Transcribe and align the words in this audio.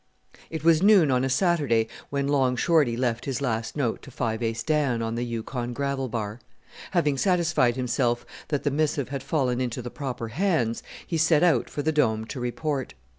It 0.49 0.63
was 0.63 0.81
noon 0.81 1.11
on 1.11 1.23
a 1.23 1.29
Saturday 1.29 1.87
when 2.09 2.27
Long 2.27 2.55
Shorty 2.55 2.97
left 2.97 3.25
his 3.25 3.39
last 3.39 3.77
note 3.77 4.01
to 4.01 4.09
Five 4.09 4.41
Ace 4.41 4.63
Dan 4.63 4.99
on 5.03 5.13
the 5.13 5.23
Yukon 5.23 5.73
gravel 5.73 6.09
bar. 6.09 6.39
Having 6.89 7.19
satisfied 7.19 7.75
himself 7.75 8.25
that 8.47 8.63
the 8.63 8.71
missive 8.71 9.09
had 9.09 9.21
fallen 9.21 9.61
into 9.61 9.79
the 9.79 9.91
proper 9.91 10.29
hands, 10.29 10.81
he 11.05 11.17
set 11.19 11.43
out 11.43 11.69
for 11.69 11.83
the 11.83 11.91
Dome 11.91 12.25
to 12.25 12.39
report. 12.39 12.95